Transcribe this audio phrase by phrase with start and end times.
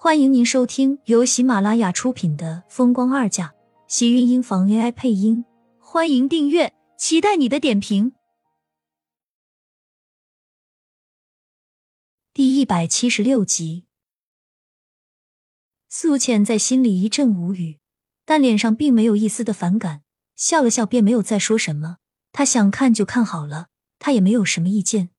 [0.00, 3.48] 欢迎您收听由喜马拉雅出品的《风光二嫁》，
[3.88, 5.44] 喜运音房 AI 配音。
[5.80, 8.12] 欢迎订阅，期待你的点评。
[12.32, 13.86] 第一百七十六集，
[15.88, 17.80] 苏浅在心里一阵无语，
[18.24, 20.02] 但脸上并没有一丝的反感，
[20.36, 21.96] 笑了笑便没有再说什么。
[22.30, 23.66] 他想看就看好了，
[23.98, 25.10] 他也没有什么意见。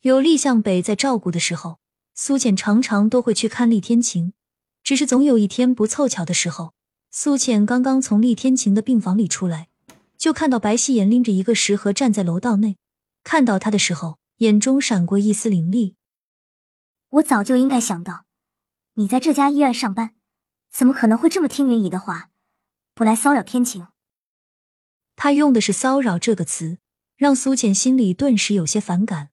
[0.00, 1.78] 有厉向北在照顾的时候。
[2.22, 4.34] 苏浅常常都会去看厉天晴，
[4.82, 6.74] 只是总有一天不凑巧的时候，
[7.10, 9.70] 苏浅刚刚从厉天晴的病房里出来，
[10.18, 12.76] 就看到白希言拎着一个食盒站在楼道内。
[13.24, 15.96] 看到他的时候，眼中闪过一丝凌厉。
[17.08, 18.26] 我早就应该想到，
[18.96, 20.10] 你在这家医院上班，
[20.70, 22.28] 怎么可能会这么听云姨的话，
[22.94, 23.86] 不来骚扰天晴？
[25.16, 26.76] 他用的是“骚扰”这个词，
[27.16, 29.30] 让苏浅心里顿时有些反感。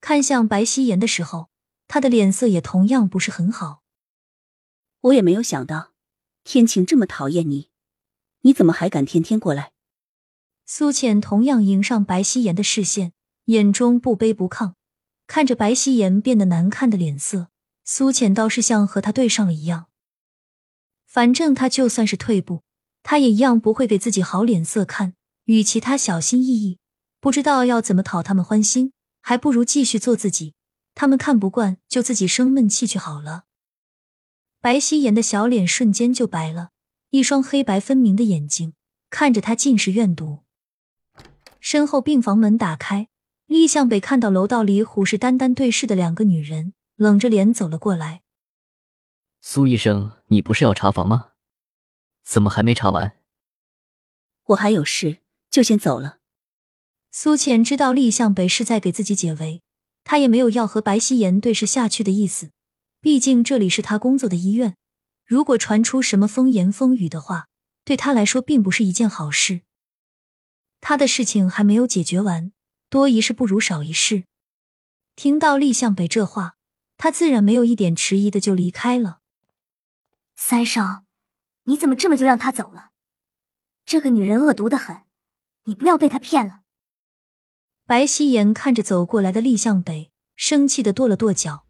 [0.00, 1.49] 看向白希言的时候。
[1.92, 3.82] 他的脸色也同样不是很好。
[5.00, 5.90] 我也没有想到，
[6.44, 7.68] 天晴这么讨厌你，
[8.42, 9.72] 你怎么还敢天天过来？
[10.64, 13.12] 苏浅同样迎上白希言的视线，
[13.46, 14.74] 眼中不卑不亢，
[15.26, 17.48] 看着白希言变得难看的脸色，
[17.82, 19.86] 苏浅倒是像和他对上了一样。
[21.08, 22.62] 反正他就算是退步，
[23.02, 25.14] 他也一样不会给自己好脸色看。
[25.46, 26.78] 与其他小心翼翼，
[27.18, 30.54] 不知道要怎么讨他们欢心，还不如继续做自己。
[31.00, 33.44] 他们看不惯，就自己生闷气去好了。
[34.60, 36.72] 白希言的小脸瞬间就白了，
[37.08, 38.74] 一双黑白分明的眼睛
[39.08, 40.40] 看着他，尽是怨毒。
[41.58, 43.08] 身后病房门打开，
[43.46, 48.20] 厉向北看到楼道里虎视眈眈对视的两个女人，冷着脸走了过来。
[49.40, 51.30] 苏医生，你不是要查房吗？
[52.22, 53.16] 怎么还没查完？
[54.48, 56.18] 我还有事，就先走了。
[57.10, 59.62] 苏浅知道厉向北是在给自己解围。
[60.10, 62.50] 他也没有要和白希言对视下去的意思，
[63.00, 64.74] 毕竟这里是他工作的医院，
[65.24, 67.46] 如果传出什么风言风语的话，
[67.84, 69.60] 对他来说并不是一件好事。
[70.80, 72.50] 他的事情还没有解决完，
[72.88, 74.24] 多一事不如少一事。
[75.14, 76.56] 听到厉向北这话，
[76.96, 79.20] 他自然没有一点迟疑的就离开了。
[80.34, 81.04] 三少，
[81.66, 82.90] 你怎么这么就让他走了？
[83.86, 85.02] 这个女人恶毒的很，
[85.66, 86.59] 你不要被她骗了。
[87.90, 91.64] 白希言看着走过来的厉向北，生气的跺了跺脚。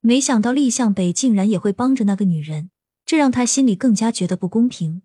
[0.00, 2.70] 没想到厉向北竟然也会帮着那个女人，
[3.04, 5.02] 这让他心里更加觉得不公平。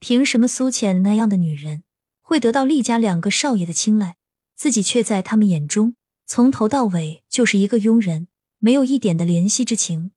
[0.00, 1.84] 凭什么苏浅那样的女人
[2.20, 4.16] 会得到厉家两个少爷的青睐，
[4.56, 5.94] 自己却在他们眼中
[6.26, 8.26] 从头到尾就是一个佣人，
[8.58, 10.10] 没有一点的怜惜之情？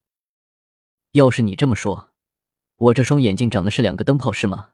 [1.12, 2.10] 要是你这么说，
[2.78, 4.70] 我这双眼睛长的是两个灯泡是吗？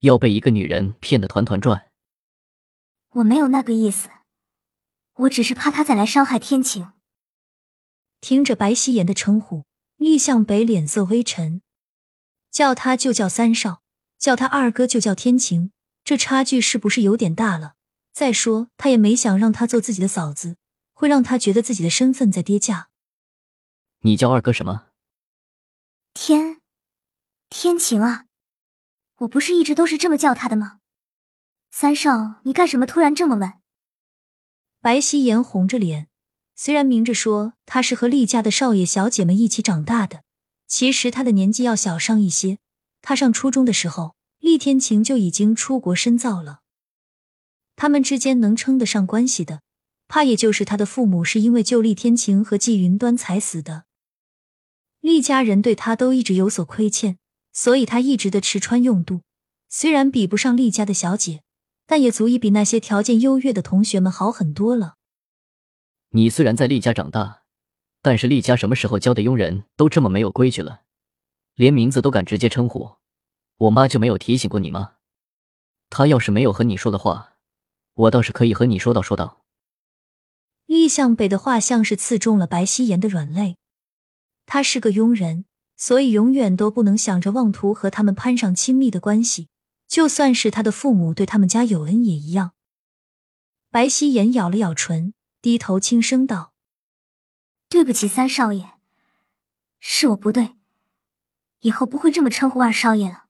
[0.00, 1.89] 要被一个女人骗得团团转？
[3.14, 4.08] 我没有那个意思，
[5.14, 6.92] 我只是怕他再来伤害天晴。
[8.20, 9.64] 听着白希言的称呼，
[9.96, 11.62] 厉向北脸色微沉，
[12.50, 13.82] 叫他就叫三少，
[14.18, 15.72] 叫他二哥就叫天晴，
[16.04, 17.74] 这差距是不是有点大了？
[18.12, 20.56] 再说他也没想让他做自己的嫂子，
[20.92, 22.90] 会让他觉得自己的身份在跌价。
[24.00, 24.88] 你叫二哥什么？
[26.12, 26.60] 天，
[27.48, 28.26] 天晴啊，
[29.18, 30.79] 我不是一直都是这么叫他的吗？
[31.72, 33.52] 三少，你干什么突然这么问？
[34.80, 36.08] 白希言红着脸，
[36.56, 40.24] 虽然明着说他是和厉家的少爷小姐们一起长大的，
[40.66, 42.58] 其实他的年纪要小上一些。
[43.00, 46.60] 他上初中的时候，厉天晴就已经出国深造了。
[47.76, 49.62] 他们之间能称得上关系的，
[50.08, 53.84] 怕也就是他的父母是因为救厉天晴和纪云端才死的。
[55.00, 57.16] 厉家人对他都一直有所亏欠，
[57.52, 59.22] 所以他一直的吃穿用度，
[59.68, 61.42] 虽然比不上厉家的小姐。
[61.90, 64.94] 但也足以比那些条件优越的同学们好很多了。
[66.10, 67.42] 你虽然在厉家长大，
[68.00, 70.82] 但是厉家什么时候教的佣人都这么没有规矩了？
[71.56, 72.92] 连名字都敢直接称呼，
[73.56, 74.92] 我妈就没有提醒过你吗？
[75.88, 77.32] 她要是没有和你说的话，
[77.94, 79.42] 我倒是可以和你说道说道。
[80.66, 83.56] 厉向北的话像是刺中了白希言的软肋。
[84.46, 85.44] 他是个佣人，
[85.76, 89.48] 所以永远都不能想着妄图和他们攀上亲密的关系。
[89.90, 92.52] 就算是他的父母对他们家有恩也一样。
[93.70, 96.52] 白希言咬了咬唇，低头轻声道
[97.68, 98.74] ：“对不起，三少爷，
[99.80, 100.54] 是我不对，
[101.62, 103.24] 以后不会这么称呼二少爷了。”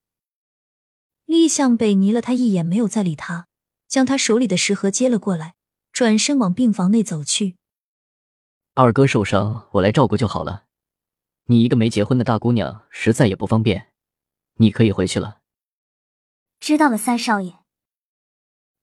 [1.24, 3.48] 厉向北睨了他一眼，没有再理他，
[3.88, 5.54] 将他手里的食盒接了过来，
[5.92, 7.56] 转身往病房内走去。
[8.74, 10.66] 二哥受伤，我来照顾就好了。
[11.46, 13.92] 你一个没结婚的大姑娘，实在也不方便，
[14.56, 15.39] 你可以回去了。
[16.60, 17.54] 知道了，三少爷。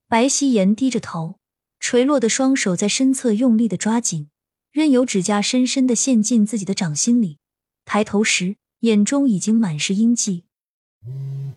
[0.07, 1.39] 白希言低着头，
[1.79, 4.29] 垂落的双手在身侧用力的抓紧，
[4.71, 7.37] 任由指甲深深的陷进自己的掌心里。
[7.85, 10.45] 抬头时，眼中已经满是阴迹。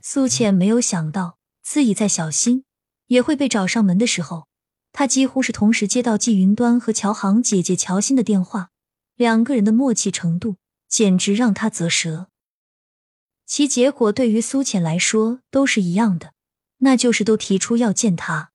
[0.02, 2.64] 苏浅没有想到，自己在小心
[3.06, 4.46] 也会被找上门的时候，
[4.92, 8.70] 他几乎是同时接到季云端和乔航姐姐乔欣的电话，
[9.16, 10.56] 两个人的默契程度
[10.88, 12.29] 简直让他啧舌。
[13.50, 16.34] 其结果对于苏浅来说都是一样的，
[16.78, 18.52] 那就是都提出要见他。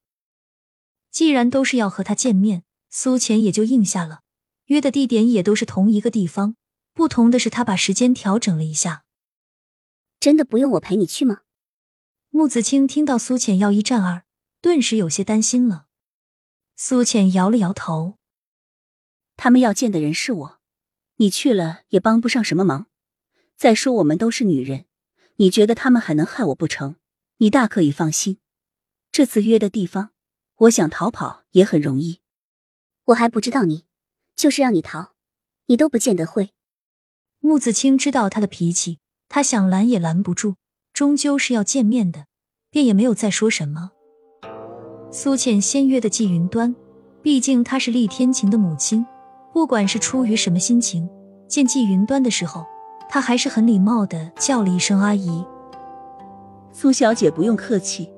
[1.11, 4.21] 既然都是要和他见面，苏浅也就应下了。
[4.67, 6.55] 约的地点也都是同一个地方，
[6.93, 9.03] 不同的是他把时间调整了一下。
[10.21, 11.41] 真的不用我陪你去吗？
[12.29, 14.23] 穆子清听到苏浅要一战二，
[14.61, 15.87] 顿时有些担心了。
[16.77, 18.15] 苏浅摇了摇头，
[19.35, 20.59] 他们要见的人是我，
[21.17, 22.87] 你去了也帮不上什么忙。
[23.57, 24.85] 再说我们都是女人，
[25.37, 26.95] 你觉得他们还能害我不成？
[27.37, 28.37] 你大可以放心，
[29.11, 30.11] 这次约的地方，
[30.57, 32.19] 我想逃跑也很容易。
[33.05, 33.85] 我还不知道你，
[34.35, 35.13] 就是让你逃，
[35.67, 36.51] 你都不见得会。
[37.39, 38.99] 穆子清知道他的脾气，
[39.29, 40.55] 他想拦也拦不住，
[40.91, 42.25] 终究是要见面的，
[42.69, 43.91] 便也没有再说什么。
[45.11, 46.75] 苏浅先约的季云端，
[47.21, 49.05] 毕竟她是厉天晴的母亲，
[49.53, 51.09] 不管是出于什么心情，
[51.47, 52.65] 见季云端的时候。
[53.09, 55.45] 他还是很礼貌的叫了一声阿姨。
[56.71, 58.09] 苏小姐不用客气，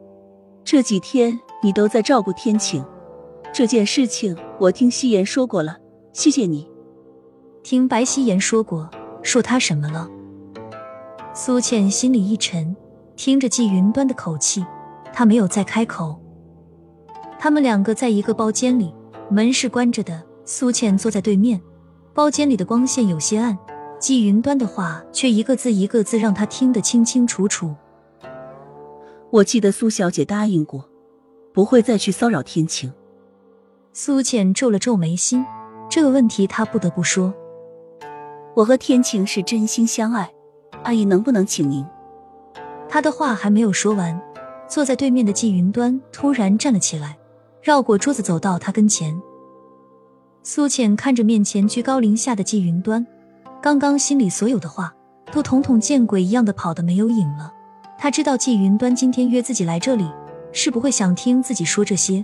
[0.64, 2.84] 这几天你都在照顾天晴，
[3.54, 5.78] 这件事情我听夕颜说过了，
[6.12, 6.68] 谢谢你。
[7.64, 8.90] 听白夕颜说过，
[9.22, 10.10] 说他什么了？
[11.34, 12.76] 苏倩心里一沉，
[13.16, 14.66] 听着季云端的口气，
[15.14, 16.20] 她没有再开口。
[17.38, 18.92] 他们两个在一个包间里，
[19.30, 21.62] 门是关着的，苏倩坐在对面，
[22.14, 23.56] 包间里的光线有些暗。
[24.00, 27.74] 季云端的话却一个字一个字让他听得清清楚楚。
[29.32, 30.88] 我记得苏小姐答应过，
[31.52, 32.94] 不会再去骚扰天晴。
[33.92, 35.44] 苏浅皱了皱眉心，
[35.90, 37.34] 这个问题她不得不说。
[38.56, 40.32] 我和天晴是真心相爱，
[40.84, 41.86] 阿姨能不能请您？
[42.88, 44.20] 他的话还没有说完，
[44.68, 47.18] 坐在对面的季云端突然站了起来，
[47.62, 49.20] 绕过桌子走到他跟前。
[50.44, 53.06] 苏浅看着面前居高临下的季云端。
[53.62, 54.94] 刚刚心里所有的话，
[55.32, 57.52] 都统统见鬼一样的跑得没有影了。
[57.98, 60.10] 他知道季云端今天约自己来这里，
[60.54, 62.24] 是不会想听自己说这些。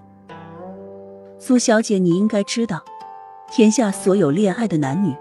[1.40, 2.84] 苏小姐，你应该知道，
[3.52, 5.16] 天下所有恋爱的男女，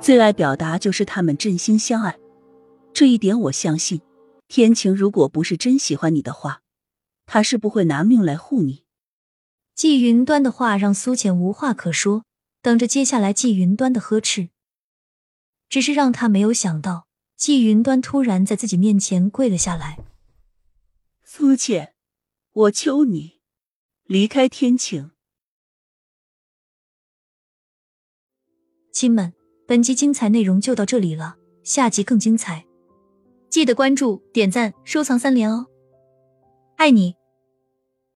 [0.00, 2.18] 最爱表达就是他们真心相爱。
[2.92, 4.00] 这一点我相信，
[4.48, 6.60] 天晴如果不是真喜欢你的话，
[7.26, 8.82] 他是不会拿命来护你。
[9.76, 12.24] 季云端的话让苏浅无话可说，
[12.60, 14.48] 等着接下来季云端的呵斥。
[15.68, 17.06] 只是让他没有想到，
[17.36, 19.98] 季云端突然在自己面前跪了下来。
[21.22, 21.94] 苏浅，
[22.52, 23.40] 我求你
[24.04, 25.10] 离开天晴。
[28.92, 29.34] 亲们，
[29.66, 32.66] 本集精彩内容就到这里了，下集更精彩，
[33.50, 35.66] 记得关注、点赞、收藏三连哦！
[36.76, 37.17] 爱你。